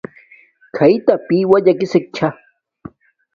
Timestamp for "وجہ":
1.51-1.73